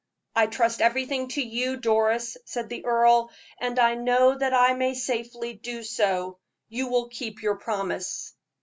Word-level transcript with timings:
"I 0.35 0.47
trust 0.47 0.81
everything 0.81 1.27
to 1.37 1.43
you, 1.43 1.77
Doris," 1.77 2.35
said 2.45 2.69
the 2.69 2.85
earl, 2.85 3.29
"and 3.59 3.77
I 3.77 3.93
know 3.93 4.35
that 4.35 4.51
I 4.51 4.73
may 4.73 4.95
safely 4.95 5.53
do 5.53 5.83
so; 5.83 6.39
you 6.69 6.87
will 6.87 7.07
keep 7.09 7.43
your 7.43 7.57
promise." 7.57 8.33